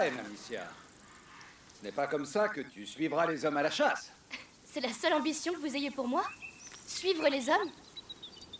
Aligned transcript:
Amicia. 0.00 0.66
Ce 1.78 1.84
n'est 1.84 1.92
pas 1.92 2.06
comme 2.06 2.26
ça 2.26 2.48
que 2.48 2.60
tu 2.60 2.86
suivras 2.86 3.26
les 3.26 3.44
hommes 3.44 3.56
à 3.56 3.62
la 3.62 3.70
chasse. 3.70 4.10
C'est 4.64 4.80
la 4.80 4.92
seule 4.92 5.12
ambition 5.14 5.52
que 5.52 5.58
vous 5.58 5.76
ayez 5.76 5.90
pour 5.90 6.08
moi? 6.08 6.24
Suivre 6.86 7.28
les 7.28 7.48
hommes? 7.48 7.70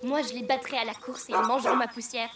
Moi, 0.02 0.22
je 0.22 0.32
les 0.32 0.42
battrai 0.42 0.78
à 0.78 0.84
la 0.84 0.94
course 0.94 1.28
et 1.28 1.32
ils 1.32 1.46
mangeront 1.46 1.76
ma 1.76 1.88
poussière. 1.88 2.30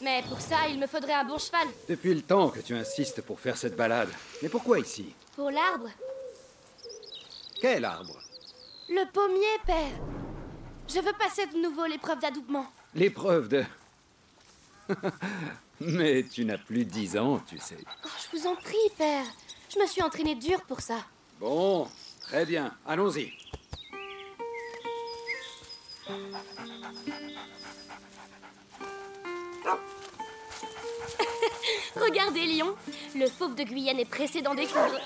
Mais 0.00 0.22
pour 0.28 0.40
ça, 0.40 0.68
il 0.68 0.78
me 0.78 0.86
faudrait 0.86 1.12
un 1.14 1.24
bon 1.24 1.38
cheval. 1.38 1.66
Depuis 1.88 2.14
le 2.14 2.22
temps 2.22 2.50
que 2.50 2.60
tu 2.60 2.74
insistes 2.74 3.20
pour 3.22 3.40
faire 3.40 3.56
cette 3.56 3.76
balade. 3.76 4.10
Mais 4.42 4.48
pourquoi 4.48 4.78
ici? 4.78 5.12
Pour 5.34 5.50
l'arbre 5.50 5.88
Quel 7.60 7.84
arbre? 7.84 8.18
Le 8.88 9.04
pommier, 9.12 9.58
père. 9.66 9.98
Je 10.88 11.00
veux 11.00 11.12
passer 11.18 11.46
de 11.46 11.58
nouveau 11.58 11.84
l'épreuve 11.84 12.20
d'adoubement. 12.20 12.66
L'épreuve 12.94 13.48
de... 13.48 13.64
Mais 15.80 16.24
tu 16.24 16.44
n'as 16.44 16.58
plus 16.58 16.84
dix 16.84 17.16
ans, 17.16 17.40
tu 17.46 17.58
sais. 17.58 17.78
Oh, 18.04 18.08
je 18.32 18.36
vous 18.36 18.46
en 18.46 18.56
prie, 18.56 18.76
père. 18.96 19.24
Je 19.72 19.78
me 19.78 19.86
suis 19.86 20.02
entraîné 20.02 20.34
dur 20.34 20.60
pour 20.62 20.80
ça. 20.80 20.96
Bon, 21.40 21.86
très 22.20 22.44
bien. 22.44 22.74
Allons-y. 22.86 23.32
Regardez, 31.96 32.46
Lion. 32.46 32.74
Le 33.14 33.26
fauve 33.28 33.54
de 33.54 33.62
Guyenne 33.62 34.00
est 34.00 34.04
pressé 34.04 34.42
d'en 34.42 34.54
découdre. 34.54 34.98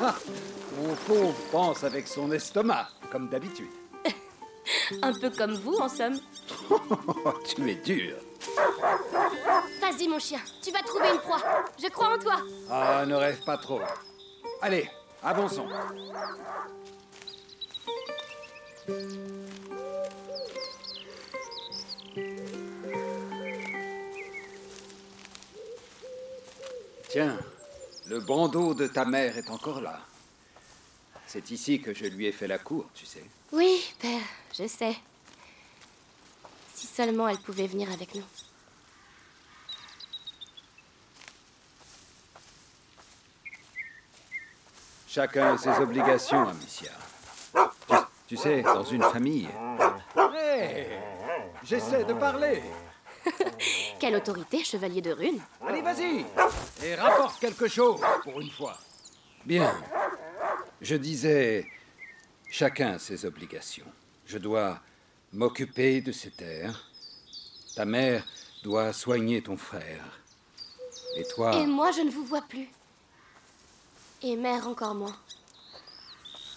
Ah, 0.00 0.14
mon 0.78 0.94
fauve 0.94 1.34
pense 1.50 1.82
avec 1.84 2.06
son 2.08 2.30
estomac, 2.32 2.88
comme 3.10 3.28
d'habitude. 3.28 3.70
Un 5.02 5.12
peu 5.12 5.30
comme 5.30 5.54
vous, 5.54 5.76
en 5.76 5.88
somme. 5.88 6.18
tu 7.54 7.70
es 7.70 7.76
dur. 7.76 8.16
Vas-y, 9.84 10.08
mon 10.08 10.18
chien. 10.18 10.40
Tu 10.62 10.70
vas 10.70 10.80
trouver 10.80 11.10
une 11.12 11.20
proie. 11.20 11.42
Je 11.78 11.88
crois 11.88 12.14
en 12.14 12.18
toi. 12.18 12.38
Ah, 12.70 13.04
ne 13.04 13.14
rêve 13.14 13.44
pas 13.44 13.58
trop. 13.58 13.82
Allez, 14.62 14.88
avançons. 15.22 15.68
Tiens, 27.10 27.38
le 28.06 28.20
bandeau 28.20 28.72
de 28.72 28.86
ta 28.86 29.04
mère 29.04 29.36
est 29.36 29.50
encore 29.50 29.82
là. 29.82 30.00
C'est 31.26 31.50
ici 31.50 31.82
que 31.82 31.92
je 31.92 32.06
lui 32.06 32.24
ai 32.24 32.32
fait 32.32 32.46
la 32.46 32.56
cour, 32.56 32.86
tu 32.94 33.04
sais. 33.04 33.24
Oui, 33.52 33.84
père, 34.00 34.22
je 34.58 34.66
sais. 34.66 34.96
Si 36.74 36.86
seulement 36.86 37.28
elle 37.28 37.36
pouvait 37.36 37.66
venir 37.66 37.92
avec 37.92 38.14
nous. 38.14 38.24
Chacun 45.14 45.54
a 45.54 45.56
ses 45.56 45.70
obligations, 45.80 46.48
Amicia. 46.48 46.90
Tu, 47.86 47.94
tu 48.26 48.36
sais, 48.36 48.62
dans 48.62 48.82
une 48.82 49.02
famille. 49.04 49.48
Hé 50.18 50.86
J'essaie 51.62 52.02
de 52.02 52.14
parler 52.14 52.60
Quelle 54.00 54.16
autorité, 54.16 54.64
chevalier 54.64 55.00
de 55.00 55.12
rune 55.12 55.38
Allez, 55.64 55.82
vas-y 55.82 56.26
Et 56.82 56.96
rapporte 56.96 57.38
quelque 57.38 57.68
chose, 57.68 58.00
pour 58.24 58.40
une 58.40 58.50
fois. 58.50 58.76
Bien. 59.44 59.72
Je 60.80 60.96
disais, 60.96 61.64
chacun 62.50 62.94
a 62.94 62.98
ses 62.98 63.24
obligations. 63.24 63.86
Je 64.26 64.38
dois 64.38 64.80
m'occuper 65.32 66.00
de 66.00 66.10
ces 66.10 66.32
terres. 66.32 66.90
Ta 67.76 67.84
mère 67.84 68.26
doit 68.64 68.92
soigner 68.92 69.42
ton 69.42 69.56
frère. 69.56 70.20
Et 71.16 71.22
toi... 71.36 71.54
Et 71.54 71.66
moi, 71.66 71.92
je 71.92 72.00
ne 72.00 72.10
vous 72.10 72.24
vois 72.24 72.42
plus. 72.42 72.68
Et 74.26 74.36
mère 74.36 74.66
encore 74.66 74.94
moins. 74.94 75.14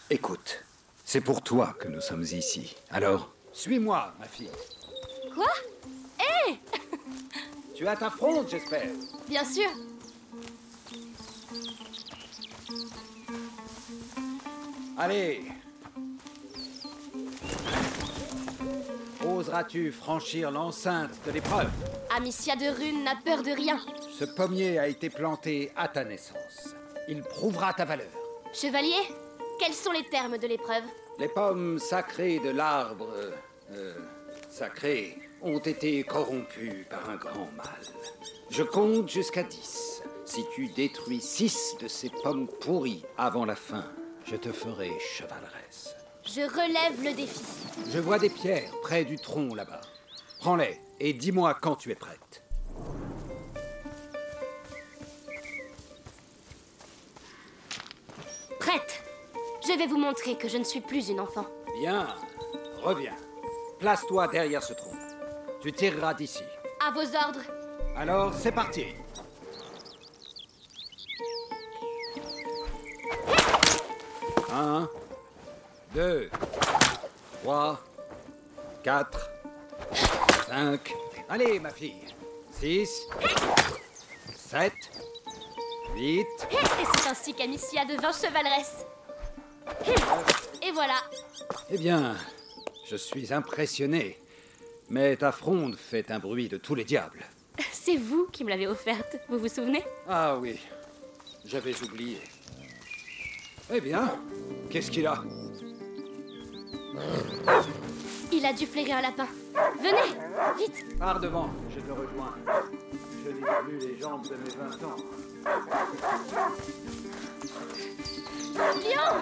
Écoute, 0.10 0.64
c'est 1.04 1.20
pour 1.20 1.42
toi 1.42 1.76
que 1.78 1.90
nous 1.90 2.00
sommes 2.00 2.24
ici. 2.24 2.74
Alors, 2.90 3.34
suis-moi, 3.52 4.14
ma 4.18 4.26
fille. 4.26 4.50
Quoi? 5.36 5.50
Hé 6.18 6.60
Tu 7.76 7.86
as 7.86 7.98
ta 7.98 8.10
fronde, 8.10 8.48
j'espère. 8.50 8.88
Bien 9.28 9.44
sûr. 9.44 9.70
Allez. 14.98 15.44
Oseras-tu 19.26 19.92
franchir 19.92 20.52
l'enceinte 20.52 21.12
de 21.26 21.32
l'épreuve? 21.32 21.70
Amicia 22.16 22.56
de 22.56 22.68
Rune 22.68 23.04
n'a 23.04 23.18
peur 23.26 23.44
de 23.44 23.52
rien. 23.52 23.78
Ce 24.18 24.24
pommier 24.24 24.80
a 24.80 24.88
été 24.88 25.10
planté 25.10 25.74
à 25.76 25.90
ta 25.90 26.06
naissance. 26.06 26.77
Il 27.08 27.24
prouvera 27.24 27.74
ta 27.74 27.86
valeur. 27.86 28.10
Chevalier, 28.54 29.02
quels 29.60 29.74
sont 29.74 29.92
les 29.92 30.04
termes 30.04 30.38
de 30.38 30.48
l'épreuve? 30.48 30.84
Les 31.20 31.30
pommes 31.30 31.80
sacrées 31.80 32.40
de 32.40 32.50
l'arbre 32.50 33.10
euh, 33.72 33.96
sacré 34.50 35.18
ont 35.42 35.60
été 35.60 36.04
corrompues 36.04 36.86
par 36.90 37.10
un 37.10 37.16
grand 37.16 37.50
mal. 37.56 37.82
Je 38.50 38.64
compte 38.64 39.10
jusqu'à 39.10 39.44
dix. 39.44 40.02
Si 40.26 40.44
tu 40.54 40.68
détruis 40.68 41.22
six 41.22 41.76
de 41.80 41.88
ces 41.88 42.10
pommes 42.10 42.48
pourries 42.48 43.04
avant 43.18 43.46
la 43.46 43.56
fin, 43.56 43.86
je 44.26 44.36
te 44.36 44.52
ferai 44.52 44.92
chevaleresse. 45.00 45.96
Je 46.26 46.42
relève 46.42 47.04
le 47.04 47.14
défi. 47.14 47.42
Je 47.90 48.00
vois 48.00 48.20
des 48.20 48.30
pierres 48.30 48.72
près 48.82 49.06
du 49.06 49.18
tronc 49.18 49.56
là-bas. 49.56 49.82
Prends-les 50.40 50.80
et 51.00 51.14
dis-moi 51.14 51.58
quand 51.62 51.76
tu 51.78 51.92
es. 51.92 51.96
Prête. 51.96 52.44
Je 59.68 59.74
vais 59.78 59.88
vous 59.88 59.98
montrer 59.98 60.38
que 60.38 60.48
je 60.48 60.58
ne 60.58 60.64
suis 60.64 60.80
plus 60.80 61.10
une 61.10 61.20
enfant. 61.20 61.46
Bien, 61.80 62.08
reviens. 62.82 63.18
Place-toi 63.80 64.30
derrière 64.30 64.64
ce 64.64 64.72
tronc. 64.72 64.96
Tu 65.62 65.74
tireras 65.74 66.14
d'ici. 66.14 66.44
À 66.80 66.92
vos 66.92 67.02
ordres. 67.02 67.42
Alors, 67.98 68.34
c'est 68.34 68.54
parti. 68.54 68.86
Un, 74.54 74.88
deux, 75.94 76.30
trois, 77.42 77.82
quatre, 78.84 79.30
cinq. 80.48 80.96
Allez, 81.28 81.60
ma 81.60 81.72
fille. 81.72 82.06
Six, 82.52 82.90
sept, 84.34 84.74
huit. 85.94 86.26
Et 86.52 86.56
c'est 86.96 87.10
ainsi 87.10 87.34
qu'Amicia 87.34 87.84
devint 87.84 88.14
chevaleresse. 88.14 88.86
Et 90.62 90.72
voilà. 90.72 91.02
Eh 91.70 91.78
bien, 91.78 92.16
je 92.90 92.96
suis 92.96 93.34
impressionné. 93.34 94.20
Mais 94.90 95.16
ta 95.18 95.32
fronde 95.32 95.76
fait 95.76 96.12
un 96.12 96.20
bruit 96.20 96.48
de 96.48 96.58
tous 96.58 96.76
les 96.76 96.86
diables. 96.86 97.26
C'est 97.72 97.98
vous 97.98 98.28
qui 98.32 98.44
me 98.44 98.50
l'avez 98.50 98.68
offerte, 98.68 99.18
vous 99.28 99.40
vous 99.40 99.48
souvenez? 99.48 99.84
Ah 100.08 100.38
oui, 100.38 100.60
j'avais 101.46 101.74
oublié. 101.84 102.20
Eh 103.74 103.82
bien, 103.82 104.18
qu'est-ce 104.70 104.92
qu'il 104.92 105.08
a? 105.08 105.24
Il 108.32 108.46
a 108.46 108.54
dû 108.54 108.66
flairer 108.66 108.94
un 108.94 109.02
lapin. 109.02 109.28
Venez, 109.80 110.18
vite 110.58 110.98
Pars 110.98 111.20
devant, 111.20 111.50
je 111.74 111.80
te 111.82 111.92
rejoins. 111.92 112.36
Je 113.26 113.32
n'ai 113.32 113.42
plus 113.66 113.88
les 113.88 114.00
jambes 114.00 114.24
de 114.28 114.36
mes 114.36 114.56
20 114.56 114.84
ans. 114.88 114.96
Lion 118.56 119.22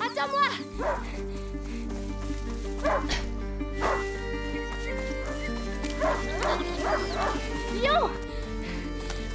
Attends-moi. 0.00 0.48
Lion. 7.82 8.10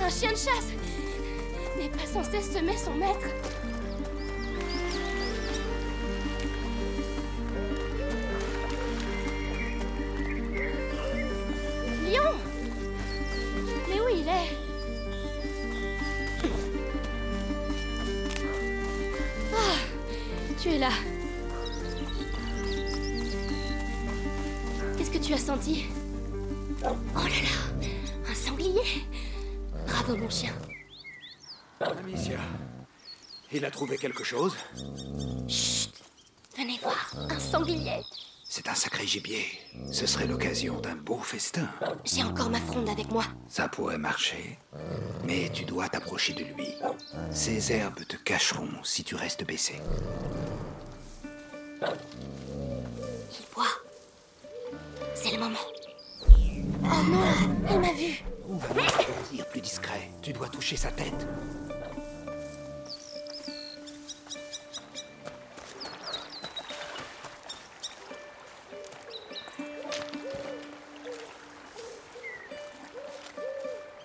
Un 0.02 0.10
chien 0.10 0.32
de 0.32 0.36
chasse. 0.36 0.72
N'est 1.78 1.90
pas 1.90 2.06
censé 2.06 2.42
semer 2.42 2.78
son 2.78 2.94
maître. 2.94 3.28
Que 25.14 25.20
tu 25.20 25.34
as 25.34 25.38
senti 25.38 25.86
Oh 26.84 26.96
là 27.16 27.24
là 27.24 28.32
Un 28.32 28.34
sanglier 28.34 29.06
Bravo 29.86 30.18
mon 30.18 30.30
chien. 30.30 30.54
Amicia, 31.80 32.40
il 33.52 33.64
a 33.64 33.70
trouvé 33.70 33.98
quelque 33.98 34.24
chose 34.24 34.56
Chut 35.48 35.92
Venez 36.58 36.80
voir, 36.82 37.14
un 37.30 37.40
sanglier. 37.40 38.02
C'est 38.48 38.68
un 38.70 38.76
sacré 38.76 39.06
gibier. 39.06 39.46
Ce 39.92 40.06
serait 40.06 40.28
l'occasion 40.28 40.80
d'un 40.80 40.96
beau 40.96 41.20
festin. 41.20 41.68
J'ai 42.06 42.24
encore 42.24 42.50
ma 42.50 42.60
fronde 42.60 42.88
avec 42.90 43.12
moi. 43.12 43.24
Ça 43.48 43.68
pourrait 43.68 43.98
marcher. 43.98 44.60
Mais 45.26 45.50
tu 45.52 45.66
dois 45.66 45.90
t'approcher 45.90 46.34
de 46.34 46.44
lui. 46.44 46.68
Ces 47.32 47.72
herbes 47.72 48.06
te 48.08 48.16
cacheront 48.18 48.84
si 48.84 49.04
tu 49.04 49.16
restes 49.16 49.46
baissé. 49.46 49.82
C'est 55.16 55.32
le 55.32 55.40
moment. 55.40 55.60
Oh 56.12 57.04
non, 57.10 57.24
elle 57.70 57.80
m'a 57.80 57.94
vu. 57.94 58.24
Dire 59.32 59.48
plus 59.48 59.62
discret. 59.62 60.10
Tu 60.22 60.34
dois 60.34 60.48
toucher 60.50 60.76
sa 60.76 60.92
tête. 60.92 61.28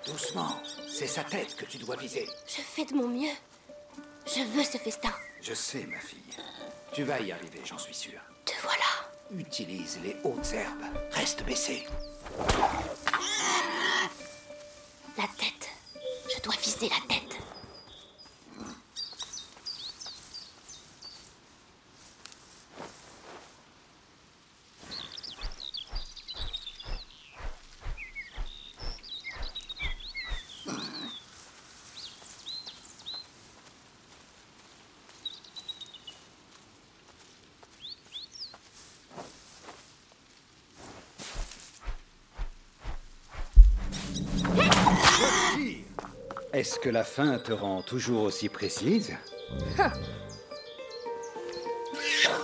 Doucement. 0.07 0.63
C'est 0.89 1.07
sa 1.07 1.25
tête 1.25 1.57
que 1.57 1.65
tu 1.65 1.79
dois 1.79 1.97
viser. 1.97 2.27
Je 2.47 2.61
fais 2.63 2.85
de 2.85 2.95
mon 2.95 3.09
mieux. 3.09 3.35
Je 4.27 4.43
veux 4.43 4.65
ce 4.65 4.79
festin. 4.79 5.13
Je 5.41 5.55
sais, 5.55 5.87
ma 5.87 5.99
fille. 6.01 6.19
Tu 6.93 7.03
vas 7.05 7.21
y 7.21 7.33
arriver, 7.33 7.61
j'en 7.65 7.79
suis 7.79 7.95
sûr. 7.95 8.21
Te 8.45 8.53
voilà. 8.63 8.98
Utilise 9.37 9.99
les 10.03 10.17
hautes 10.25 10.53
herbes. 10.55 10.85
Reste 11.13 11.45
baissé. 11.45 11.87
La 15.19 15.25
tête. 15.37 15.69
Je 16.35 16.43
dois 16.43 16.55
viser 16.63 16.89
la 16.89 17.15
tête. 17.15 17.28
Est-ce 46.59 46.81
que 46.81 46.89
la 46.89 47.05
faim 47.05 47.39
te 47.39 47.53
rend 47.53 47.83
toujours 47.83 48.25
aussi 48.25 48.49
précise 48.49 49.17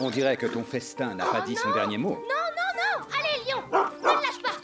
On 0.01 0.09
dirait 0.09 0.37
que 0.37 0.47
ton 0.47 0.63
festin 0.63 1.17
n'a 1.17 1.25
pas 1.25 1.41
dit 1.41 1.57
son 1.57 1.73
dernier 1.73 1.99
mot. 1.99 2.11
Non, 2.11 2.19
non, 2.21 2.71
non 2.79 3.07
Allez, 3.19 3.43
lion 3.51 3.61
Ne 3.73 3.79
le 4.07 4.23
lâche 4.23 4.41
pas 4.41 4.55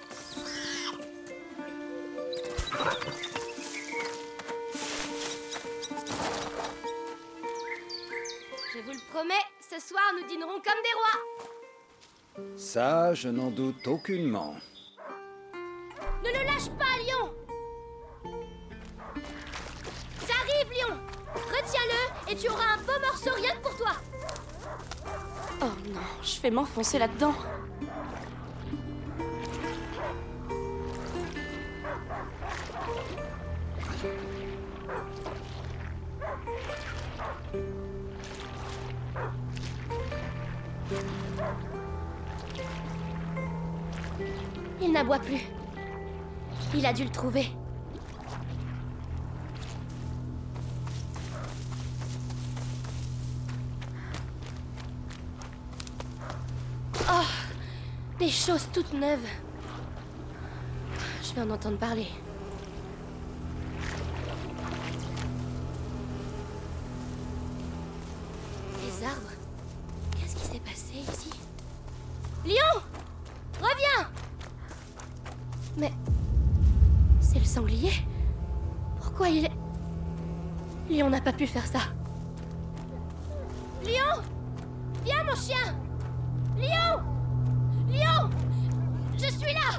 Je 8.73 8.79
vous 8.79 8.93
le 8.93 9.13
promets, 9.13 9.35
ce 9.69 9.81
soir 9.85 10.13
nous 10.17 10.29
dînerons 10.29 10.61
comme 10.61 10.81
des 10.85 10.95
rois 10.95 12.55
Ça, 12.57 13.15
je 13.15 13.29
n'en 13.29 13.51
doute 13.51 13.85
aucunement. 13.89 14.55
Non, 25.93 26.01
je 26.23 26.41
vais 26.41 26.51
m'enfoncer 26.51 26.99
là-dedans. 26.99 27.35
Il 44.81 44.93
n'aboie 44.93 45.19
plus. 45.19 45.41
Il 46.75 46.87
a 46.87 46.93
dû 46.93 47.05
le 47.05 47.11
trouver. 47.11 47.47
Des 58.31 58.37
choses 58.37 58.69
toutes 58.73 58.93
neuves. 58.93 59.27
Je 61.21 61.35
vais 61.35 61.41
en 61.41 61.51
entendre 61.51 61.79
parler. 61.79 62.07
Les 68.85 69.05
arbres 69.05 69.33
Qu'est-ce 70.13 70.37
qui 70.37 70.45
s'est 70.45 70.61
passé 70.61 70.93
ici? 71.13 71.31
Lion 72.47 72.81
Reviens 73.59 74.09
Mais. 75.77 75.93
C'est 77.21 77.41
le 77.41 77.45
sanglier 77.45 77.95
Pourquoi 79.01 79.29
il 79.29 79.47
est. 79.47 79.53
Lion 80.89 81.11
n'a 81.11 81.21
pas 81.21 81.33
pu 81.33 81.49
faire 81.49 81.67
ça. 81.67 81.81
Lion 83.83 84.23
Viens, 85.05 85.25
mon 85.25 85.35
chien 85.35 85.77
Lion 86.57 87.20
Lion 87.91 88.31
Je 89.19 89.27
suis 89.27 89.53
là 89.53 89.79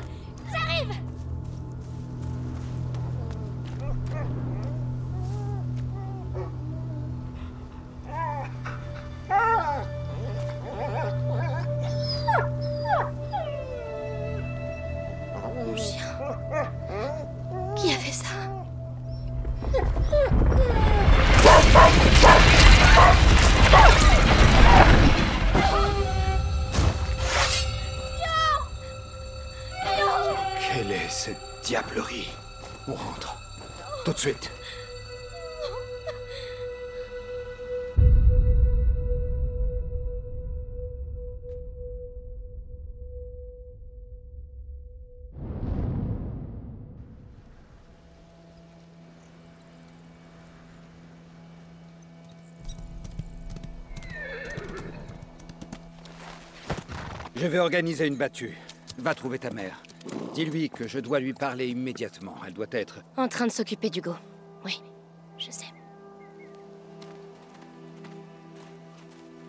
Je 57.41 57.47
vais 57.47 57.57
organiser 57.57 58.05
une 58.05 58.17
battue. 58.17 58.55
Va 58.99 59.15
trouver 59.15 59.39
ta 59.39 59.49
mère. 59.49 59.81
Dis-lui 60.35 60.69
que 60.69 60.87
je 60.87 60.99
dois 60.99 61.19
lui 61.19 61.33
parler 61.33 61.69
immédiatement. 61.69 62.35
Elle 62.45 62.53
doit 62.53 62.67
être... 62.69 62.99
En 63.17 63.27
train 63.27 63.47
de 63.47 63.51
s'occuper 63.51 63.89
d'Hugo. 63.89 64.13
Oui, 64.63 64.79
je 65.39 65.49
sais. 65.49 65.65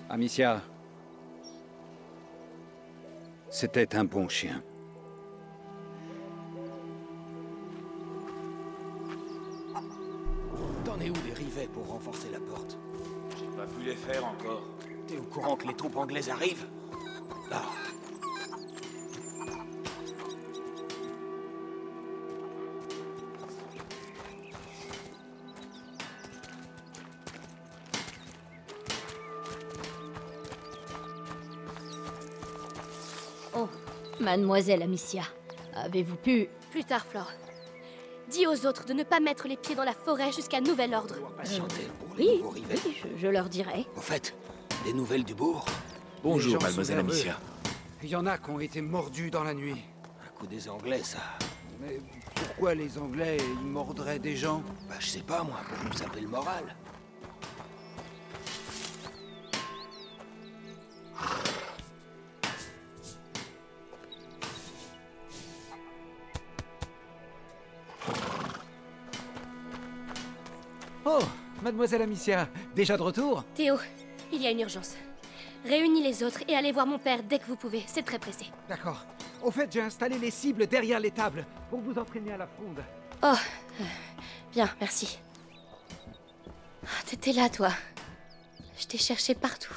Amicia. 0.08 0.62
C'était 3.50 3.94
un 3.94 4.04
bon 4.04 4.26
chien. 4.26 4.62
T'en 10.86 10.98
es 10.98 11.10
où 11.10 11.14
les 11.26 11.34
rivets 11.34 11.68
pour 11.74 11.86
renforcer 11.88 12.30
la 12.32 12.40
porte? 12.40 12.78
J'ai 13.38 13.54
pas 13.54 13.66
pu 13.66 13.84
les 13.84 13.96
faire 13.96 14.24
encore. 14.24 14.62
T'es 15.06 15.18
au 15.18 15.24
courant 15.24 15.56
que 15.56 15.68
les 15.68 15.74
troupes 15.74 15.96
anglaises 15.96 16.30
arrivent? 16.30 16.66
Mademoiselle 34.22 34.82
Amicia, 34.82 35.22
avez-vous 35.74 36.16
pu... 36.16 36.48
Plus 36.70 36.84
tard, 36.84 37.04
Flore. 37.04 37.30
Dis 38.30 38.46
aux 38.46 38.66
autres 38.66 38.86
de 38.86 38.94
ne 38.94 39.02
pas 39.02 39.20
mettre 39.20 39.46
les 39.46 39.56
pieds 39.58 39.74
dans 39.74 39.84
la 39.84 39.92
forêt 39.92 40.32
jusqu'à 40.32 40.60
nouvel 40.60 40.94
ordre. 40.94 41.16
patienter 41.36 41.86
pour 41.98 42.16
les 42.16 42.24
Oui, 42.24 42.42
oui, 42.54 42.62
je, 43.02 43.20
je 43.20 43.26
leur 43.28 43.48
dirai. 43.50 43.86
Au 43.96 44.00
fait, 44.00 44.34
des 44.84 44.94
nouvelles 44.94 45.24
du 45.24 45.34
bourg 45.34 45.64
Bonjour, 46.22 46.62
mademoiselle. 46.62 47.00
Amicia. 47.00 47.36
Il 48.02 48.08
y 48.08 48.16
en 48.16 48.24
a 48.26 48.38
qui 48.38 48.50
ont 48.50 48.60
été 48.60 48.80
mordus 48.80 49.30
dans 49.30 49.42
la 49.44 49.52
nuit. 49.54 49.76
Un 50.24 50.38
coup 50.38 50.46
des 50.46 50.68
Anglais, 50.68 51.02
ça. 51.02 51.18
Mais 51.80 52.00
pourquoi 52.34 52.74
les 52.74 52.96
Anglais, 52.96 53.36
ils 53.40 53.66
mordraient 53.66 54.18
des 54.20 54.36
gens? 54.36 54.62
Bah, 54.88 54.94
je 54.98 55.06
sais 55.08 55.20
pas, 55.20 55.42
moi, 55.42 55.60
pour 55.68 55.84
nous 55.84 55.92
saper 55.92 56.20
le 56.20 56.28
moral. 56.28 56.64
Mademoiselle 71.62 72.02
Amicia, 72.02 72.48
déjà 72.74 72.96
de 72.96 73.02
retour 73.02 73.44
Théo, 73.54 73.76
il 74.32 74.42
y 74.42 74.46
a 74.46 74.50
une 74.50 74.60
urgence. 74.60 74.94
Réunis 75.64 76.02
les 76.02 76.24
autres 76.24 76.40
et 76.48 76.56
allez 76.56 76.72
voir 76.72 76.86
mon 76.86 76.98
père 76.98 77.22
dès 77.22 77.38
que 77.38 77.46
vous 77.46 77.54
pouvez, 77.56 77.84
c'est 77.86 78.02
très 78.02 78.18
pressé. 78.18 78.46
D'accord. 78.68 79.04
Au 79.42 79.50
fait, 79.50 79.72
j'ai 79.72 79.80
installé 79.80 80.18
les 80.18 80.30
cibles 80.30 80.66
derrière 80.66 80.98
les 80.98 81.12
tables 81.12 81.46
pour 81.70 81.80
vous 81.80 81.96
entraîner 81.98 82.32
à 82.32 82.36
la 82.36 82.46
fronde. 82.48 82.82
Oh, 83.22 83.34
euh, 83.80 83.84
bien, 84.52 84.68
merci. 84.80 85.18
Ah, 86.84 86.88
T'étais 87.06 87.32
là, 87.32 87.48
toi. 87.48 87.70
Je 88.78 88.86
t'ai 88.86 88.98
cherché 88.98 89.34
partout. 89.34 89.74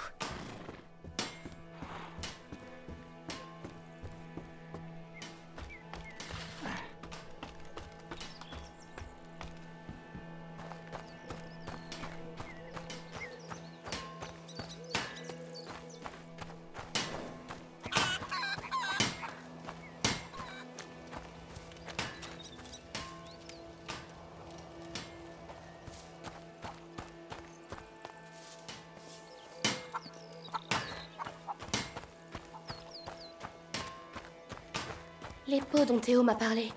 Les 35.56 35.62
pots 35.62 35.86
dont 35.86 36.00
Théo 36.00 36.22
m'a 36.22 36.36
parlé. 36.36 36.70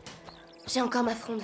J'ai 0.68 0.80
encore 0.80 1.02
ma 1.02 1.16
fronde. 1.16 1.42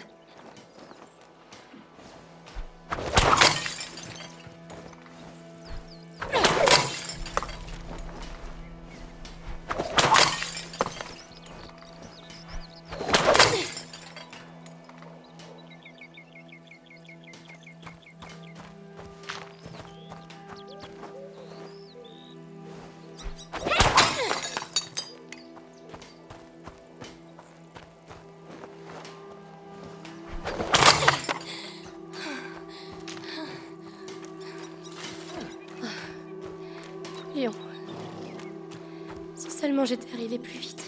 Seulement 39.74 39.86
j'étais 39.86 40.14
arrivé 40.14 40.38
plus 40.38 40.56
vite. 40.56 40.84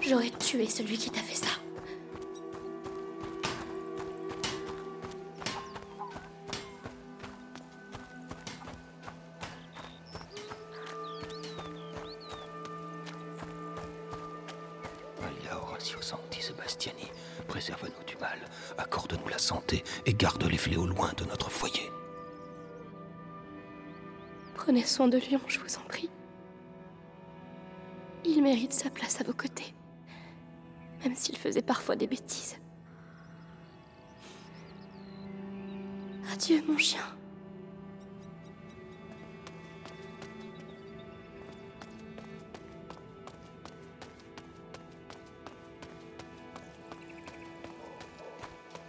J'aurais 0.00 0.30
tué 0.30 0.66
celui 0.66 0.96
qui 0.96 1.10
t'a 1.10 1.20
fait 1.20 1.34
ça. 1.34 1.48
Sancti 16.00 16.40
Sebastiani, 16.40 17.10
préserve-nous 17.48 18.04
du 18.06 18.16
mal, 18.18 18.38
accorde-nous 18.78 19.28
la 19.28 19.38
santé 19.38 19.82
et 20.06 20.14
garde 20.14 20.44
les 20.44 20.56
fléaux 20.56 20.86
loin 20.86 21.10
de 21.16 21.24
notre 21.24 21.50
foyer. 21.50 21.90
Prenez 24.54 24.84
soin 24.84 25.08
de 25.08 25.18
Léon, 25.18 25.40
je 25.48 25.58
vous 25.58 25.68
des 31.96 32.06
bêtises. 32.06 32.56
Adieu, 36.32 36.62
mon 36.68 36.78
chien. 36.78 37.00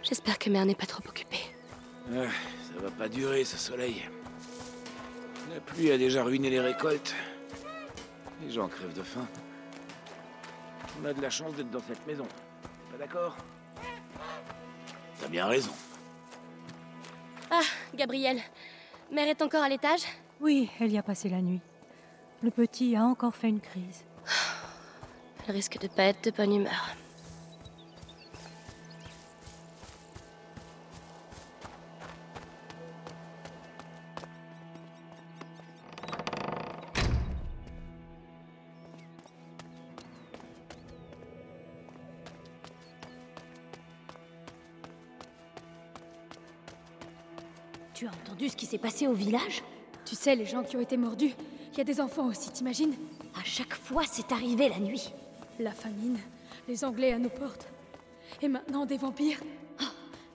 J'espère 0.02 0.38
que 0.38 0.48
mère 0.48 0.64
n'est 0.64 0.74
pas 0.74 0.86
trop 0.86 1.02
occupée. 1.06 1.36
Ah, 2.10 2.28
ça 2.62 2.80
va 2.82 2.90
pas 2.90 3.08
durer 3.08 3.44
ce 3.44 3.58
soleil. 3.58 4.08
La 5.52 5.60
pluie 5.60 5.90
a 5.90 5.98
déjà 5.98 6.22
ruiné 6.24 6.48
les 6.48 6.60
récoltes. 6.60 7.14
Les 8.42 8.50
gens 8.50 8.68
crèvent 8.68 8.94
de 8.94 9.02
faim. 9.02 9.26
On 11.00 11.04
a 11.04 11.12
de 11.12 11.20
la 11.20 11.30
chance 11.30 11.54
d'être 11.54 11.70
dans 11.70 11.82
cette 11.86 12.06
maison. 12.06 12.26
Pas 12.98 13.04
d'accord 13.04 13.36
T'as 15.20 15.28
bien 15.28 15.46
raison. 15.46 15.70
Ah, 17.50 17.62
Gabriel. 17.94 18.40
Mère 19.12 19.28
est 19.28 19.40
encore 19.40 19.62
à 19.62 19.68
l'étage? 19.68 20.02
Oui, 20.40 20.68
elle 20.80 20.90
y 20.90 20.98
a 20.98 21.02
passé 21.02 21.28
la 21.28 21.40
nuit. 21.40 21.60
Le 22.42 22.50
petit 22.50 22.96
a 22.96 23.04
encore 23.04 23.36
fait 23.36 23.48
une 23.48 23.60
crise. 23.60 24.04
Elle 25.46 25.54
risque 25.54 25.78
de 25.78 25.86
pas 25.86 26.04
être 26.04 26.24
de 26.24 26.36
bonne 26.36 26.54
humeur. 26.54 26.96
Qui 48.58 48.66
s'est 48.66 48.76
passé 48.76 49.06
au 49.06 49.14
village 49.14 49.62
Tu 50.04 50.14
sais, 50.14 50.36
les 50.36 50.44
gens 50.44 50.62
qui 50.62 50.76
ont 50.76 50.80
été 50.80 50.98
mordus, 50.98 51.32
il 51.72 51.78
y 51.78 51.80
a 51.80 51.84
des 51.84 52.00
enfants 52.00 52.26
aussi, 52.26 52.50
t'imagines 52.50 52.92
À 53.40 53.44
chaque 53.44 53.74
fois, 53.74 54.02
c'est 54.04 54.32
arrivé 54.32 54.68
la 54.68 54.80
nuit. 54.80 55.12
La 55.58 55.70
famine, 55.70 56.18
les 56.66 56.84
Anglais 56.84 57.12
à 57.12 57.18
nos 57.18 57.30
portes. 57.30 57.68
Et 58.42 58.48
maintenant, 58.48 58.84
des 58.84 58.98
vampires 58.98 59.40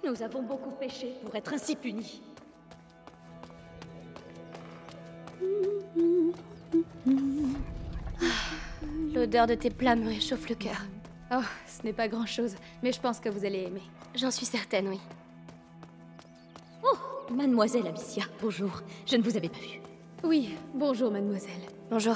Nous 0.04 0.24
avons 0.24 0.42
beaucoup 0.42 0.72
péché 0.72 1.14
pour 1.24 1.36
être 1.36 1.54
ainsi 1.54 1.76
punis. 1.76 2.22
L'odeur 9.14 9.48
de 9.48 9.56
tes 9.56 9.70
plats 9.70 9.96
me 9.96 10.08
réchauffe 10.08 10.50
le 10.50 10.56
cœur. 10.56 10.82
Oh, 11.32 11.44
ce 11.68 11.84
n'est 11.84 11.94
pas 11.94 12.08
grand-chose, 12.08 12.56
mais 12.82 12.92
je 12.92 13.00
pense 13.00 13.20
que 13.20 13.30
vous 13.30 13.46
allez 13.46 13.64
aimer. 13.64 13.84
J'en 14.16 14.32
suis 14.32 14.46
certaine, 14.46 14.88
oui. 14.88 15.00
Mademoiselle 17.36 17.88
Amicia, 17.88 18.24
bonjour. 18.42 18.82
Je 19.08 19.16
ne 19.18 19.24
vous 19.24 19.36
avais 19.36 19.50
pas 19.50 19.58
vue. 19.60 19.82
Oui, 20.24 20.56
bonjour, 20.76 21.10
mademoiselle. 21.10 21.52
Bonjour. 21.90 22.16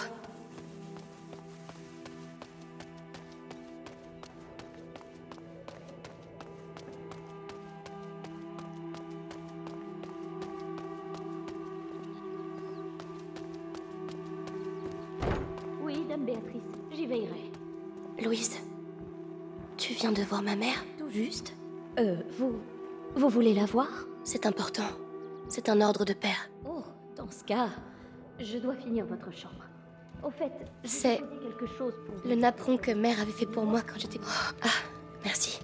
Oui, 15.81 16.05
dame 16.07 16.25
Béatrice, 16.25 16.61
j'y 16.91 17.05
veillerai. 17.07 17.51
Louise, 18.23 18.59
tu 19.77 19.93
viens 19.93 20.11
de 20.11 20.21
voir 20.21 20.41
ma 20.41 20.55
mère 20.55 20.83
Tout 20.97 21.09
juste? 21.09 21.53
Euh, 21.99 22.17
vous. 22.37 22.53
Vous 23.15 23.29
voulez 23.29 23.53
la 23.53 23.65
voir? 23.65 23.87
C'est 24.23 24.45
important. 24.45 24.83
C'est 25.49 25.69
un 25.69 25.81
ordre 25.81 26.05
de 26.05 26.13
père. 26.13 26.49
Oh, 26.65 26.83
dans 27.15 27.29
ce 27.31 27.43
cas, 27.43 27.69
je 28.39 28.57
dois 28.57 28.75
finir 28.75 29.05
votre 29.05 29.31
chambre. 29.31 29.63
Au 30.23 30.29
fait, 30.29 30.51
C'est 30.83 31.17
quelque 31.41 31.67
chose 31.77 31.93
pour 32.05 32.15
vous. 32.15 32.27
le 32.27 32.35
napperon 32.35 32.77
que 32.77 32.91
mère 32.91 33.21
avait 33.21 33.31
fait 33.31 33.45
pour 33.45 33.65
moi 33.65 33.81
quand 33.81 33.99
j'étais... 33.99 34.19
Oh, 34.21 34.55
ah, 34.63 34.67
merci. 35.23 35.59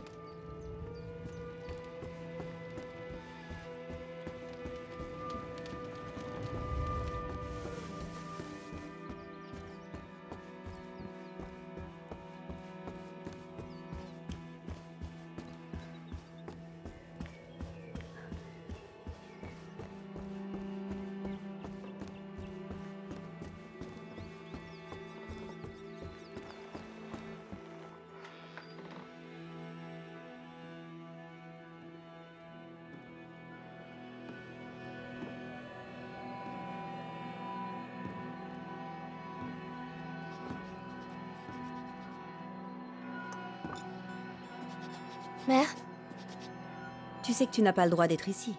Tu 47.33 47.39
sais 47.39 47.45
que 47.47 47.51
tu 47.51 47.63
n'as 47.63 47.73
pas 47.73 47.85
le 47.85 47.89
droit 47.89 48.05
d'être 48.05 48.29
ici. 48.29 48.53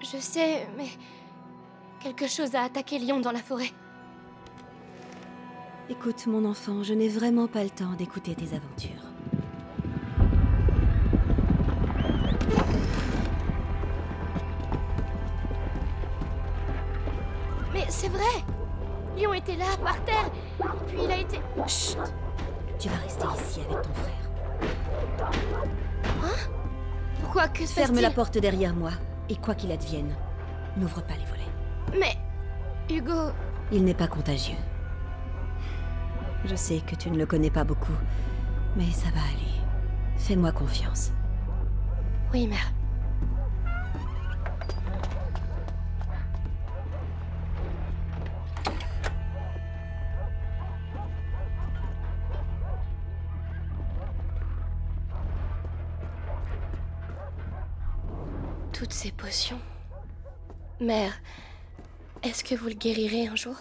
Je 0.00 0.16
sais, 0.16 0.66
mais... 0.78 0.88
Quelque 2.00 2.26
chose 2.26 2.54
a 2.54 2.62
attaqué 2.62 2.98
Lyon 2.98 3.20
dans 3.20 3.32
la 3.32 3.40
forêt. 3.40 3.70
Écoute, 5.90 6.26
mon 6.26 6.46
enfant, 6.46 6.82
je 6.82 6.94
n'ai 6.94 7.10
vraiment 7.10 7.48
pas 7.48 7.62
le 7.62 7.68
temps 7.68 7.92
d'écouter 7.98 8.34
tes 8.34 8.56
aventures. 8.56 9.04
Mais 17.74 17.84
c'est 17.90 18.08
vrai 18.08 18.24
Lion 19.18 19.34
était 19.34 19.56
là, 19.56 19.66
par 19.84 20.02
terre, 20.06 20.30
et 20.60 20.86
puis 20.86 20.98
il 21.04 21.10
a 21.10 21.18
été... 21.18 21.42
Chut 21.66 21.98
Tu 22.78 22.88
vas 22.88 22.96
rester 22.96 23.26
ici 23.36 23.60
avec 23.68 23.82
ton 23.82 23.92
frère. 23.92 24.27
Que 27.54 27.66
se 27.66 27.72
Ferme 27.72 28.00
la 28.00 28.10
porte 28.10 28.38
derrière 28.38 28.74
moi, 28.74 28.90
et 29.28 29.36
quoi 29.36 29.54
qu'il 29.54 29.70
advienne, 29.70 30.14
n'ouvre 30.76 31.02
pas 31.02 31.14
les 31.14 31.24
volets. 31.24 31.98
Mais... 31.98 32.16
Hugo... 32.94 33.32
Il 33.70 33.84
n'est 33.84 33.94
pas 33.94 34.08
contagieux. 34.08 34.56
Je 36.44 36.56
sais 36.56 36.80
que 36.80 36.94
tu 36.94 37.10
ne 37.10 37.18
le 37.18 37.26
connais 37.26 37.50
pas 37.50 37.64
beaucoup, 37.64 37.92
mais 38.76 38.90
ça 38.90 39.08
va 39.10 39.20
aller. 39.20 39.62
Fais-moi 40.16 40.52
confiance. 40.52 41.12
Oui, 42.32 42.46
mère. 42.46 42.72
Ces 58.98 59.12
potions. 59.12 59.60
Mère, 60.80 61.12
est-ce 62.24 62.42
que 62.42 62.56
vous 62.56 62.66
le 62.66 62.74
guérirez 62.74 63.28
un 63.28 63.36
jour? 63.36 63.54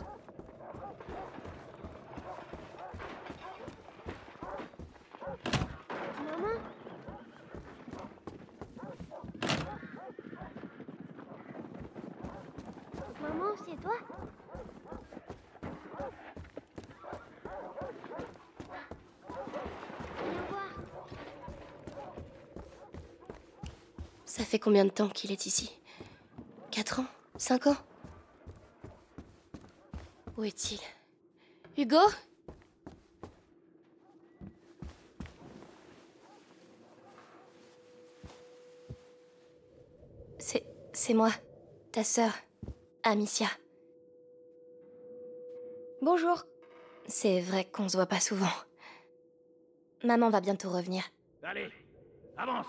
Maman 6.26 6.56
Maman, 13.22 13.54
c'est 13.64 13.80
toi? 13.80 14.17
Fait 24.48 24.60
combien 24.60 24.86
de 24.86 24.90
temps 24.90 25.10
qu'il 25.10 25.32
est 25.32 25.46
ici 25.46 25.78
Quatre 26.72 27.02
ans 27.02 27.06
Cinq 27.38 27.68
ans 27.68 27.76
Où 30.38 30.44
est-il 30.44 30.80
Hugo 31.78 32.00
C'est. 40.40 40.64
c'est 40.94 41.14
moi, 41.14 41.32
ta 41.92 42.04
sœur, 42.04 42.32
Amicia. 43.04 43.48
Bonjour. 46.02 46.44
C'est 47.08 47.42
vrai 47.42 47.66
qu'on 47.66 47.90
se 47.90 47.98
voit 47.98 48.06
pas 48.06 48.20
souvent. 48.20 48.46
Maman 50.04 50.30
va 50.30 50.42
bientôt 50.42 50.70
revenir. 50.70 51.04
Allez, 51.44 51.70
avance 52.38 52.68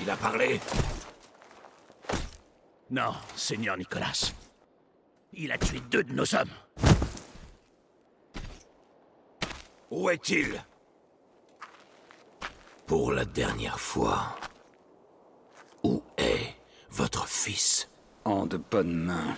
Il 0.00 0.10
a 0.10 0.16
parlé 0.16 0.60
Non, 2.90 3.14
Seigneur 3.36 3.76
Nicolas. 3.76 4.32
Il 5.32 5.52
a 5.52 5.58
tué 5.58 5.80
deux 5.90 6.04
de 6.04 6.12
nos 6.12 6.34
hommes. 6.34 6.50
Où 9.90 10.10
est-il? 10.10 10.62
Pour 12.86 13.12
la 13.12 13.24
dernière 13.24 13.78
fois, 13.78 14.36
où 15.82 16.02
est 16.16 16.54
votre 16.90 17.26
fils? 17.26 17.88
En 18.24 18.46
de 18.46 18.58
bonnes 18.58 18.94
mains. 18.94 19.36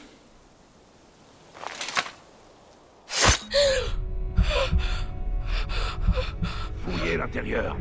Fouillez 6.85 7.17
l'intérieur. 7.17 7.77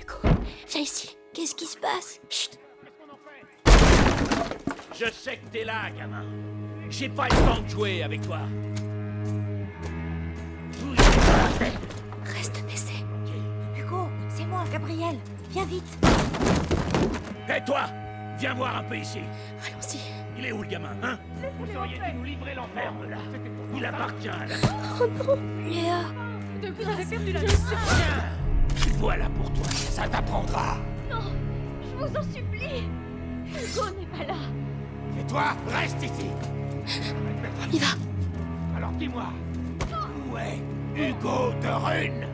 Hugo, 0.00 0.28
viens 0.68 0.80
ici. 0.80 1.16
Qu'est-ce 1.32 1.54
qui 1.54 1.66
se 1.66 1.76
passe? 1.76 2.20
Chut 2.30 2.58
Je 4.94 5.06
sais 5.12 5.36
que 5.36 5.46
t'es 5.52 5.64
là, 5.64 5.90
gamin. 5.90 6.24
J'ai 6.88 7.08
pas 7.08 7.24
le 7.24 7.36
temps 7.36 7.60
de 7.60 7.68
jouer 7.68 8.02
avec 8.02 8.22
toi. 8.22 8.40
Reste 12.24 12.64
baissé. 12.66 13.04
Hugo, 13.76 14.08
c'est 14.30 14.46
moi, 14.46 14.64
Gabriel. 14.72 15.16
Viens 15.50 15.66
vite. 15.66 15.98
Et 17.48 17.64
toi 17.64 17.82
Viens 18.38 18.54
voir 18.54 18.76
un 18.78 18.82
peu 18.82 18.96
ici. 18.96 19.20
Allons-y. 19.64 19.98
Il 20.36 20.46
est 20.46 20.52
où 20.52 20.62
le 20.62 20.68
gamin, 20.68 20.88
hein? 21.02 21.16
Vous 21.58 21.76
auriez 21.76 21.98
dû 21.98 22.12
nous 22.18 22.24
livrer 22.24 22.54
l'enferme, 22.54 23.08
là? 23.08 23.18
Il 23.76 23.84
appartient 23.86 24.28
à 24.28 24.46
la... 24.46 24.54
Oh 25.00 25.06
non 25.06 25.34
Léa 25.64 26.00
De 26.60 26.70
grâce, 26.70 27.06
perdu 27.08 27.32
la 27.32 27.40
Tiens 27.40 27.56
Voilà 28.98 29.26
pour 29.30 29.52
toi, 29.52 29.64
ça 29.70 30.08
t'apprendra. 30.08 30.76
Non 31.10 31.20
Je 31.82 31.96
vous 31.96 32.16
en 32.16 32.22
supplie 32.22 32.88
Hugo 33.46 33.84
n'est 33.98 34.18
pas 34.18 34.24
là 34.32 34.38
Et 35.20 35.24
toi, 35.26 35.44
reste 35.68 36.02
ici. 36.02 36.26
Y 37.72 37.78
va 37.78 37.86
Alors 38.76 38.90
dis-moi, 38.92 39.26
où 40.30 40.36
est 40.36 40.58
Hugo 41.00 41.52
de 41.62 41.68
Rune? 41.68 42.33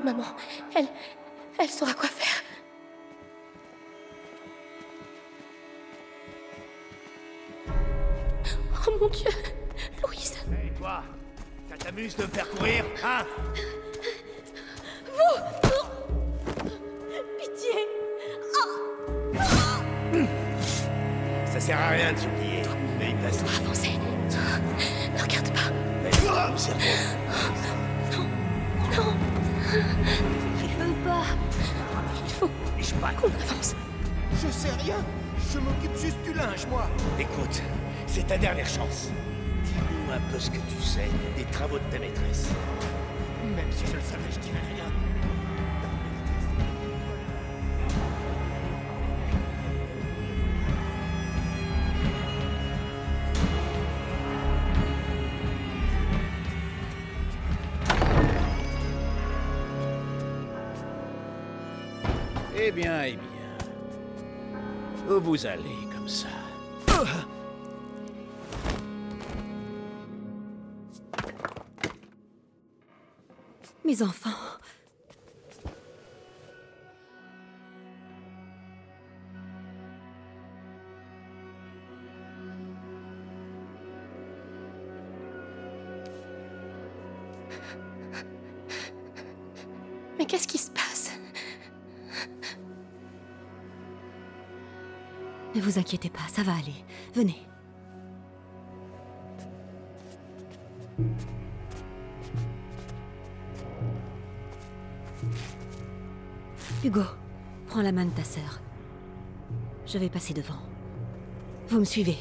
Maman. 0.00 0.24
Elle. 0.74 0.86
Elle 1.58 1.68
saura 1.68 1.92
quoi 1.94 2.08
faire. 2.08 2.42
Oh 8.86 8.90
mon 9.00 9.08
dieu 9.08 9.30
Louise 10.02 10.34
Et 10.64 10.70
toi 10.78 11.02
Ça 11.70 11.76
t'amuse 11.76 12.16
de 12.16 12.22
me 12.22 12.28
faire 12.28 12.48
courir, 12.50 12.84
hein? 13.04 13.24
Pitié 17.38 17.86
Ça 21.46 21.60
sert 21.60 21.78
à 21.78 21.88
rien 21.90 22.12
de 22.12 22.18
s'oublier. 22.18 22.62
Mais 22.98 23.10
il 23.10 23.16
passe 23.16 23.40
Avancez 23.60 23.92
Ne 25.14 25.22
regarde 25.22 25.48
pas 25.52 25.70
Mets-toi 26.02 26.50
au 26.52 26.56
cerveau. 26.56 26.80
Non 28.96 29.31
Je 29.72 29.78
veux 29.78 30.92
pas 31.02 31.22
Il 32.26 32.30
faut 32.32 32.50
Je 32.78 32.94
pas 32.94 33.12
qu'on 33.12 33.28
avance. 33.28 33.74
Je 34.32 34.50
sais 34.50 34.70
rien. 34.84 34.96
Je 35.50 35.58
m'occupe 35.58 35.96
juste 35.98 36.18
du 36.24 36.34
linge, 36.34 36.66
moi. 36.68 36.90
Écoute, 37.18 37.62
c'est 38.06 38.26
ta 38.26 38.36
dernière 38.36 38.66
chance. 38.66 39.10
Dis-nous 39.64 40.12
un 40.12 40.20
peu 40.30 40.38
ce 40.38 40.50
que 40.50 40.56
tu 40.56 40.82
sais 40.82 41.08
des 41.36 41.44
travaux 41.44 41.78
de 41.78 41.84
ta 41.90 41.98
maîtresse. 41.98 42.48
Même 43.56 43.70
si 43.70 43.86
je 43.86 43.94
le 43.94 44.02
savais, 44.02 44.30
je 44.30 44.38
dirais 44.40 44.60
rien. 44.74 45.01
vous 65.22 65.46
allez 65.46 65.86
comme 65.94 66.08
ça 66.08 66.26
Mes 73.84 74.02
enfants. 74.02 74.30
Mais 90.18 90.26
qu'est-ce 90.26 90.46
qui 90.46 90.58
se 90.58 90.70
passe? 90.70 90.91
Ne 95.54 95.60
vous 95.60 95.78
inquiétez 95.78 96.08
pas, 96.08 96.26
ça 96.28 96.42
va 96.42 96.52
aller. 96.52 96.84
Venez. 97.14 97.46
Hugo, 106.84 107.02
prends 107.68 107.82
la 107.82 107.92
main 107.92 108.06
de 108.06 108.10
ta 108.10 108.24
sœur. 108.24 108.60
Je 109.86 109.98
vais 109.98 110.08
passer 110.08 110.34
devant. 110.34 110.58
Vous 111.68 111.78
me 111.78 111.84
suivez. 111.84 112.16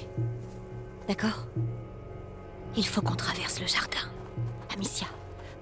D'accord? 1.07 1.47
Il 2.75 2.85
faut 2.85 3.01
qu'on 3.01 3.15
traverse 3.15 3.59
le 3.59 3.67
jardin. 3.67 4.09
Amicia, 4.73 5.07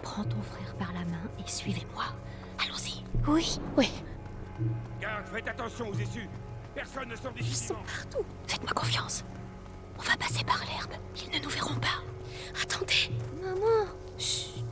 prends 0.01 0.23
ton 0.23 0.41
frère 0.41 0.75
par 0.75 0.91
la 0.93 1.05
main 1.05 1.21
et 1.39 1.47
suivez-moi. 1.49 2.03
Allons-y. 2.63 3.03
Oui, 3.27 3.59
oui. 3.77 3.89
Garde, 4.99 5.27
faites 5.27 5.47
attention 5.47 5.89
aux 5.89 5.95
issues. 5.95 6.27
Personne 6.79 7.09
ne 7.09 7.15
sort. 7.17 7.33
Ils 7.37 7.55
sont 7.55 7.73
partout. 7.73 8.25
Faites-moi 8.47 8.71
confiance. 8.71 9.25
On 9.97 10.01
va 10.01 10.15
passer 10.15 10.45
par 10.45 10.59
l'herbe. 10.59 10.93
Ils 11.17 11.37
ne 11.37 11.43
nous 11.43 11.49
verront 11.49 11.75
pas. 11.75 12.01
Attendez. 12.63 13.11
Maman. 13.43 13.91
Chut. 14.17 14.63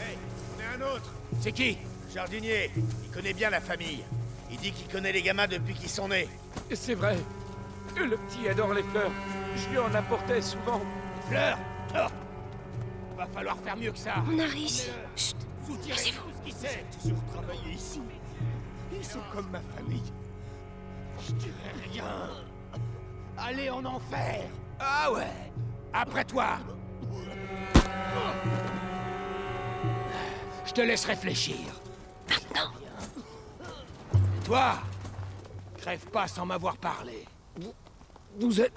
Hey, 0.00 0.18
on 0.56 0.60
est 0.60 0.82
un 0.82 0.92
autre. 0.92 1.12
C'est 1.40 1.52
qui? 1.52 1.78
Jardinier. 2.12 2.72
Il 3.04 3.10
connaît 3.12 3.34
bien 3.34 3.50
la 3.50 3.60
famille. 3.60 4.02
Il 4.50 4.56
dit 4.56 4.72
qu'il 4.72 4.88
connaît 4.88 5.12
les 5.12 5.22
gamins 5.22 5.46
depuis 5.46 5.74
qu'ils 5.74 5.90
sont 5.90 6.08
nés. 6.08 6.28
C'est 6.72 6.94
vrai. 6.94 7.16
Le 7.96 8.16
petit 8.16 8.48
adore 8.48 8.74
les 8.74 8.82
fleurs. 8.82 9.12
Je 9.54 9.68
lui 9.68 9.78
en 9.78 9.94
apportais 9.94 10.42
souvent. 10.42 10.80
Fleurs 11.28 11.58
Oh 11.96 12.23
Va 13.24 13.30
falloir 13.32 13.56
faire 13.58 13.76
mieux 13.76 13.90
que 13.90 13.98
ça. 13.98 14.16
On 14.30 14.38
a 14.38 14.44
réussi. 14.44 14.90
Chut. 15.16 15.36
Soutirez 15.66 15.96
tout 15.96 16.30
ce 16.36 16.42
qu'il 16.44 16.52
sait. 16.52 16.84
Toujours 17.02 17.18
ici. 17.72 18.02
Ils 18.92 19.04
sont 19.04 19.20
comme 19.32 19.48
ma 19.50 19.60
famille. 19.60 20.12
Je 21.26 21.32
dirais 21.32 21.72
rien. 21.90 22.30
Allez 23.38 23.70
en 23.70 23.82
enfer. 23.84 24.44
Ah 24.78 25.10
ouais. 25.12 25.52
Après 25.92 26.24
toi. 26.24 26.58
Je 30.66 30.72
te 30.72 30.80
laisse 30.82 31.06
réfléchir. 31.06 31.56
Maintenant. 32.28 32.72
Et 34.12 34.44
toi 34.44 34.74
Crève 35.78 36.06
pas 36.10 36.28
sans 36.28 36.44
m'avoir 36.44 36.76
parlé. 36.76 37.24
Vous 38.38 38.60
êtes 38.60 38.74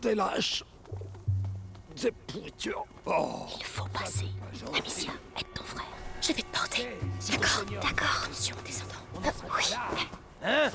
des 0.00 0.16
lâches. 0.16 0.64
Des 2.02 2.10
pourritures. 2.10 2.84
Oh. 3.06 3.46
Il 3.58 3.64
faut 3.64 3.86
passer. 3.86 4.26
Amicia, 4.76 5.12
aide 5.38 5.46
ton 5.54 5.62
frère. 5.62 5.86
Je 6.20 6.32
vais 6.32 6.42
te 6.42 6.56
porter. 6.56 6.88
D'accord, 7.30 7.64
d'accord. 7.80 8.22
Attention, 8.24 8.56
descendant. 8.66 8.92
Ah, 9.24 9.30
oui. 9.56 10.06
Hein? 10.42 10.70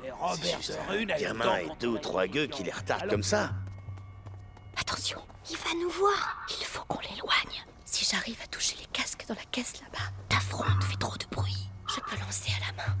Mais 0.00 0.10
Robert 0.12 0.58
de 0.60 0.90
Rune 0.92 1.10
a 1.10 1.18
Gamin 1.18 1.56
et 1.58 1.68
deux 1.80 1.88
ou 1.88 1.98
trois 1.98 2.26
gueux 2.28 2.46
qui 2.46 2.62
les 2.62 2.70
retardent 2.70 3.10
comme 3.10 3.22
ça. 3.24 3.50
Attention, 4.76 5.20
Il 5.50 5.56
va 5.56 5.70
nous 5.82 5.90
voir. 5.90 6.46
il 6.60 6.64
faut 6.64 6.84
qu'on 6.84 7.00
l'éloigne. 7.00 7.64
Si 7.84 8.04
j'arrive 8.04 8.38
à 8.44 8.46
toucher 8.46 8.76
les 8.78 8.86
casques 8.86 9.24
dans 9.28 9.34
la 9.34 9.44
caisse 9.50 9.74
là-bas, 9.80 10.04
Ta 10.28 10.38
fronde 10.38 10.84
fait 10.84 10.96
trop 10.98 11.16
de 11.16 11.26
bruit. 11.34 11.68
je 11.88 12.00
peux 12.00 12.16
lancer 12.20 12.52
à 12.56 12.66
la 12.66 12.84
main. 12.84 12.96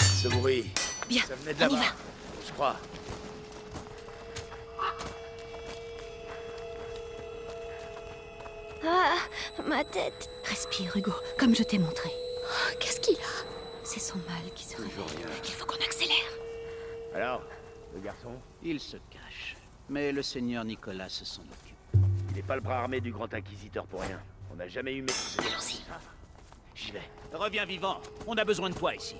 Ce 0.00 0.28
bruit, 0.28 0.72
Bien, 1.08 1.22
ça 1.26 1.34
venait 1.36 1.54
de 1.54 1.64
on 1.64 1.68
y 1.68 1.72
là-bas. 1.72 1.84
va. 1.84 1.92
Je 2.46 2.52
crois. 2.52 2.76
Ah, 8.84 9.16
ma 9.66 9.84
tête. 9.84 10.30
Respire, 10.44 10.96
Hugo, 10.96 11.12
comme 11.38 11.54
je 11.54 11.62
t'ai 11.62 11.78
montré. 11.78 12.10
Oh, 12.44 12.74
Qu'est-ce 12.80 13.00
qu'il 13.00 13.16
a? 13.16 13.44
C'est 13.82 14.00
son 14.00 14.18
mal 14.18 14.52
qui 14.54 14.64
se 14.64 14.76
réveille. 14.76 14.92
Il 15.44 15.50
faut 15.50 15.66
qu'on 15.66 15.76
accélère. 15.84 16.16
Alors, 17.14 17.42
le 17.94 18.00
garçon? 18.00 18.30
Il 18.62 18.80
se 18.80 18.96
cache. 19.10 19.56
Mais 19.88 20.12
le 20.12 20.22
seigneur 20.22 20.64
Nicolas 20.64 21.08
s'en 21.08 21.42
occupe. 21.42 22.02
Il 22.30 22.36
n'est 22.36 22.42
pas 22.42 22.54
le 22.54 22.60
bras 22.60 22.80
armé 22.80 23.00
du 23.00 23.10
grand 23.10 23.32
inquisiteur 23.32 23.86
pour 23.86 24.02
rien. 24.02 24.20
On 24.52 24.56
n'a 24.56 24.68
jamais 24.68 24.94
eu 24.94 25.02
maîtrisé. 25.02 25.40
Allons-y. 25.40 25.80
J'y 26.74 26.92
vais. 26.92 27.02
Reviens 27.32 27.64
vivant. 27.64 28.00
On 28.26 28.36
a 28.36 28.44
besoin 28.44 28.70
de 28.70 28.74
toi 28.74 28.94
ici. 28.94 29.16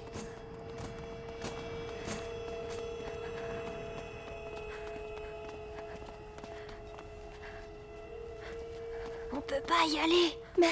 On 9.51 9.55
peut 9.55 9.63
pas 9.67 9.87
y 9.89 9.99
aller. 9.99 10.33
Mère, 10.59 10.69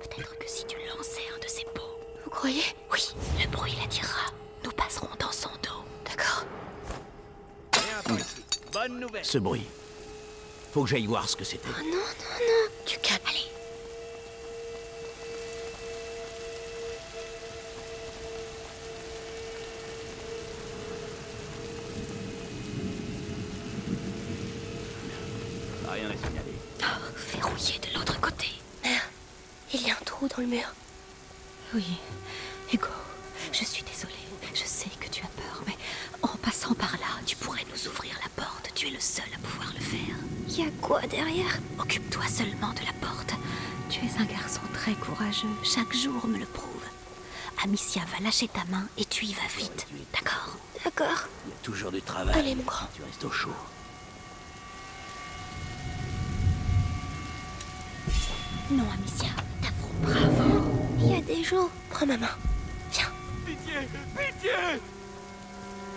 Peut-être 0.00 0.36
que 0.38 0.48
si 0.48 0.64
tu 0.66 0.76
lançais 0.88 1.22
un 1.34 1.38
de 1.38 1.46
ces 1.48 1.64
pots. 1.74 1.82
vous 2.24 2.30
croyez? 2.30 2.62
Oui, 2.92 3.14
le 3.40 3.46
bruit 3.48 3.74
l'attirera. 3.80 4.32
Nous 4.64 4.72
passerons 4.72 5.08
dans 5.18 5.30
son 5.30 5.50
dos. 5.62 5.84
D'accord. 6.04 6.44
Bonne 8.72 8.98
nouvelle. 9.00 9.24
Ce 9.24 9.38
bruit. 9.38 9.66
Faut 10.72 10.82
que 10.82 10.90
j'aille 10.90 11.06
voir 11.06 11.28
ce 11.28 11.36
que 11.36 11.44
c'était. 11.44 11.68
Oh 11.68 11.82
non, 11.84 11.90
non, 11.92 11.98
non. 11.98 12.70
Tu 12.84 12.98
calmes. 12.98 13.20
Allez, 13.28 13.46
dans 30.36 30.42
le 30.42 30.48
mur. 30.48 30.72
Oui, 31.74 31.98
Hugo, 32.72 32.88
je 33.52 33.64
suis 33.64 33.82
désolée. 33.82 34.12
Je 34.54 34.64
sais 34.64 34.90
que 35.00 35.08
tu 35.08 35.22
as 35.22 35.28
peur, 35.28 35.62
mais 35.66 35.76
en 36.22 36.36
passant 36.38 36.74
par 36.74 36.92
là, 36.92 37.20
tu 37.26 37.36
pourrais 37.36 37.64
nous 37.70 37.88
ouvrir 37.88 38.14
la 38.22 38.42
porte. 38.42 38.70
Tu 38.74 38.88
es 38.88 38.90
le 38.90 39.00
seul 39.00 39.26
à 39.34 39.38
pouvoir 39.38 39.72
le 39.74 39.80
faire. 39.80 40.16
Y 40.48 40.62
a 40.62 40.70
quoi 40.80 41.00
derrière? 41.02 41.58
Occupe-toi 41.78 42.26
seulement 42.26 42.72
de 42.72 42.80
la 42.80 42.92
porte. 43.00 43.34
Tu 43.90 44.00
es 44.00 44.20
un 44.20 44.24
garçon 44.24 44.60
très 44.72 44.94
courageux. 44.94 45.48
Chaque 45.62 45.94
jour 45.94 46.26
me 46.26 46.38
le 46.38 46.46
prouve. 46.46 46.66
Amicia 47.62 48.02
va 48.12 48.22
lâcher 48.22 48.48
ta 48.48 48.64
main 48.64 48.86
et 48.96 49.04
tu 49.04 49.24
y 49.24 49.34
vas 49.34 49.48
vite. 49.56 49.86
D'accord? 50.12 50.56
D'accord. 50.84 51.28
Il 51.46 51.50
y 51.50 51.54
a 51.54 51.56
toujours 51.62 51.92
du 51.92 52.02
travail. 52.02 52.38
Allez, 52.38 52.54
mon 52.54 52.62
grand. 52.62 52.86
Tu 52.94 53.02
restes 53.02 53.24
au 53.24 53.30
chaud. 53.30 53.50
Non, 58.70 58.84
Amicia. 58.92 59.25
Prends 61.48 62.06
ma 62.06 62.16
main. 62.16 62.26
Viens. 62.90 63.06
Pitié 63.46 63.74
Pitié 64.16 64.50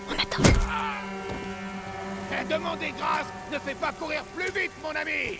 On 0.07 0.13
attend. 0.13 0.43
Eh, 2.31 2.45
Demandez 2.45 2.93
grâce 2.95 3.25
Ne 3.51 3.57
fais 3.57 3.73
pas 3.73 3.91
courir 3.93 4.23
plus 4.35 4.51
vite, 4.51 4.71
mon 4.83 4.91
ami 4.91 5.39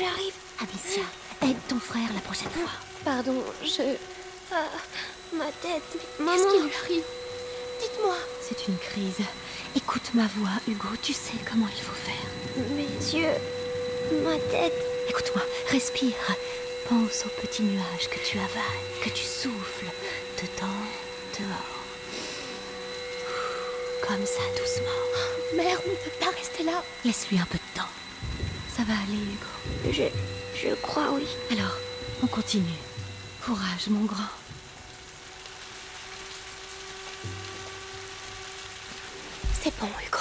j'arrive. 0.00 0.34
Amicia, 0.60 1.02
aide 1.42 1.60
ton 1.68 1.78
frère 1.78 2.08
la 2.14 2.20
prochaine 2.20 2.50
fois. 2.50 2.70
Pardon, 3.04 3.42
je. 3.62 3.96
Ah, 4.52 4.68
ma 5.32 5.46
tête. 5.62 5.82
Qu'est-ce 5.92 6.52
qui 6.52 6.62
lui 6.62 6.74
arrive? 6.84 7.04
Dites-moi. 7.80 8.16
C'est 8.42 8.68
une 8.68 8.78
crise. 8.78 9.26
Écoute 9.76 10.10
ma 10.14 10.26
voix, 10.38 10.56
Hugo, 10.66 10.88
tu 11.02 11.12
sais 11.12 11.38
comment 11.48 11.68
il 11.74 11.82
faut 11.82 11.94
faire. 11.94 12.26
Mes 12.76 13.18
yeux. 13.18 13.36
Ma 14.24 14.36
tête. 14.50 14.74
Écoute-moi, 15.08 15.42
respire. 15.68 16.14
Pense 16.88 17.24
aux 17.24 17.40
petits 17.40 17.62
nuages 17.62 18.08
que 18.10 18.18
tu 18.26 18.38
avales, 18.38 18.84
que 19.04 19.10
tu 19.10 19.24
souffles, 19.24 19.86
dedans, 20.36 20.82
dehors. 21.38 21.80
Comme 24.06 24.26
ça, 24.26 24.42
doucement. 24.58 25.00
Oh, 25.14 25.56
merde, 25.56 25.82
ne 25.86 25.94
peut 25.94 26.16
pas 26.18 26.30
rester 26.36 26.64
là. 26.64 26.82
Laisse-lui 27.04 27.38
un 27.38 27.46
peu 27.46 27.58
de 27.58 27.78
temps. 27.80 27.88
Ça 28.76 28.82
va 28.82 28.94
aller, 28.94 29.22
Hugo. 29.22 29.79
Je. 29.92 30.74
Crois, 30.82 31.10
oui. 31.12 31.26
Alors, 31.50 31.76
on 32.22 32.26
continue. 32.26 32.64
Courage, 33.44 33.88
mon 33.88 34.04
grand. 34.04 34.24
C'est 39.62 39.76
bon, 39.78 39.86
Hugo. 39.86 40.18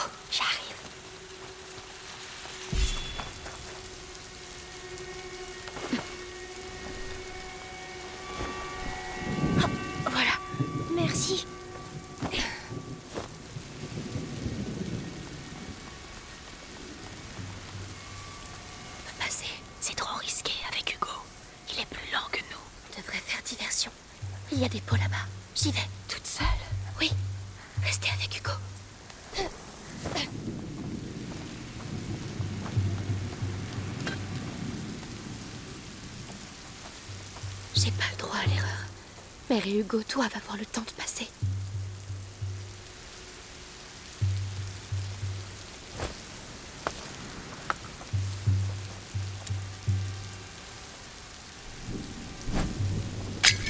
Et 39.66 39.80
Hugo 39.80 40.02
doivent 40.10 40.32
avoir 40.38 40.56
le 40.56 40.66
temps 40.66 40.84
de 40.88 40.92
passer. 40.92 41.28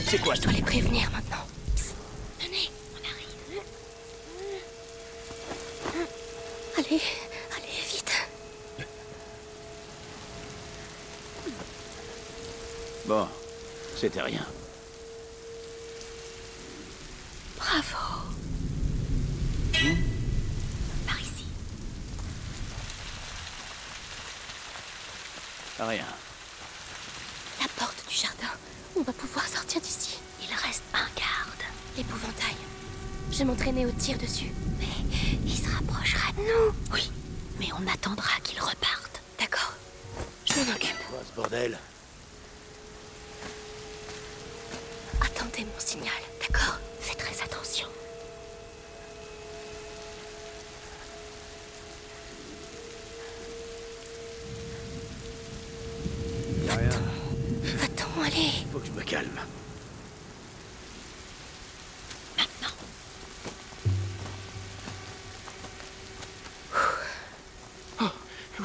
C'est 0.08 0.19
quoi 0.19 0.36
Je 0.36 0.41
dois 0.41 0.52
les 0.52 0.62
prévenir 0.62 1.10
maintenant. 1.10 1.38
Venez, 2.39 2.69
on 2.93 3.04
arrive. 3.10 3.63
Allez, 6.78 7.02
allez, 7.56 7.82
vite. 7.88 8.28
Bon, 13.08 13.28
c'était 13.95 14.21
rien. 14.21 14.45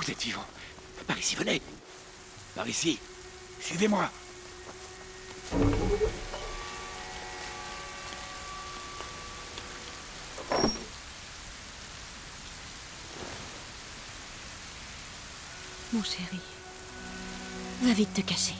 vous 0.04 0.10
êtes 0.10 0.22
vivant. 0.22 0.44
Par 1.06 1.18
ici, 1.18 1.34
venez. 1.34 1.62
Par 2.54 2.68
ici. 2.68 2.98
Suivez-moi. 3.60 4.10
Mon 15.92 16.02
chéri, 16.02 16.40
va 17.82 17.92
vite 17.92 18.12
te 18.12 18.20
cacher. 18.20 18.54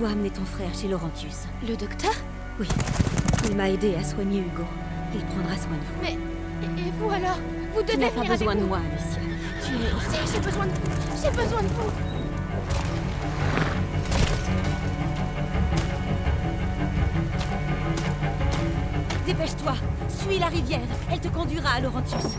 dois 0.00 0.10
amener 0.12 0.30
ton 0.30 0.46
frère 0.46 0.74
chez 0.74 0.88
Laurentius. 0.88 1.44
Le 1.68 1.76
docteur? 1.76 2.12
Oui. 2.58 2.66
Il 3.50 3.54
m'a 3.54 3.68
aidé 3.68 3.94
à 3.96 4.02
soigner 4.02 4.40
Hugo. 4.40 4.64
Il 5.14 5.20
prendra 5.26 5.54
soin 5.56 5.76
de 5.76 5.84
vous. 5.84 6.00
Mais... 6.02 6.16
Et 6.82 6.90
vous 6.98 7.10
alors? 7.10 7.38
Vous 7.74 7.82
devez 7.82 7.92
Tu 7.92 7.98
n'as 7.98 8.10
pas 8.10 8.24
besoin 8.24 8.54
de 8.54 8.62
moi, 8.62 8.78
Alicia. 8.78 9.20
Tu 9.62 9.74
es... 9.74 10.26
Si, 10.26 10.32
j'ai 10.32 10.40
besoin 10.40 10.64
de 10.64 10.70
vous. 10.70 11.22
J'ai 11.22 11.30
besoin 11.30 11.62
de 11.62 11.68
vous. 11.68 11.90
Dépêche-toi. 19.26 19.74
Suis 20.08 20.38
la 20.38 20.46
rivière. 20.46 20.80
Elle 21.12 21.20
te 21.20 21.28
conduira 21.28 21.72
à 21.76 21.80
Laurentius. 21.80 22.38